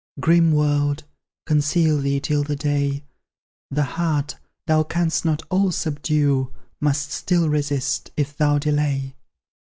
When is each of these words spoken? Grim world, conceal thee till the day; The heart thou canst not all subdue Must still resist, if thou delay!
Grim 0.19 0.51
world, 0.51 1.03
conceal 1.45 1.99
thee 1.99 2.19
till 2.19 2.41
the 2.43 2.55
day; 2.55 3.03
The 3.69 3.83
heart 3.83 4.39
thou 4.65 4.81
canst 4.81 5.25
not 5.25 5.43
all 5.51 5.71
subdue 5.71 6.51
Must 6.79 7.11
still 7.11 7.47
resist, 7.47 8.09
if 8.17 8.35
thou 8.35 8.57
delay! 8.57 9.13